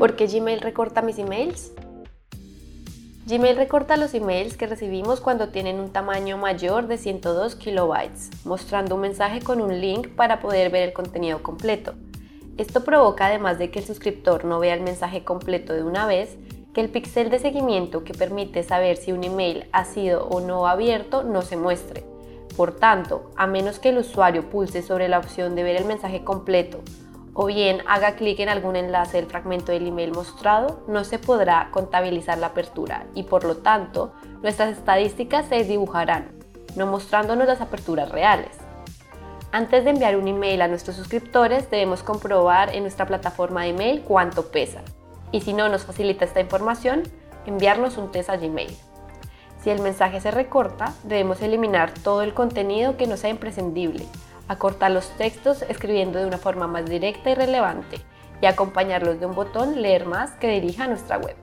[0.00, 1.74] ¿Por qué Gmail recorta mis emails?
[3.26, 8.94] Gmail recorta los emails que recibimos cuando tienen un tamaño mayor de 102 kilobytes, mostrando
[8.94, 11.92] un mensaje con un link para poder ver el contenido completo.
[12.56, 16.38] Esto provoca, además de que el suscriptor no vea el mensaje completo de una vez,
[16.72, 20.66] que el píxel de seguimiento que permite saber si un email ha sido o no
[20.66, 22.06] abierto no se muestre.
[22.56, 26.24] Por tanto, a menos que el usuario pulse sobre la opción de ver el mensaje
[26.24, 26.80] completo
[27.42, 31.70] o bien haga clic en algún enlace del fragmento del email mostrado, no se podrá
[31.70, 34.12] contabilizar la apertura y por lo tanto
[34.42, 36.32] nuestras estadísticas se dibujarán,
[36.76, 38.50] no mostrándonos las aperturas reales.
[39.52, 44.02] Antes de enviar un email a nuestros suscriptores debemos comprobar en nuestra plataforma de email
[44.02, 44.82] cuánto pesa
[45.32, 47.04] y si no nos facilita esta información,
[47.46, 48.76] enviarnos un test a Gmail.
[49.62, 54.04] Si el mensaje se recorta, debemos eliminar todo el contenido que no sea imprescindible,
[54.50, 58.00] acortar los textos escribiendo de una forma más directa y relevante
[58.42, 61.36] y acompañarlos de un botón Leer más que dirija a nuestra web.